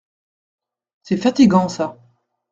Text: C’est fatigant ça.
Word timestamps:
C’est 1.03 1.17
fatigant 1.21 1.69
ça. 1.69 1.95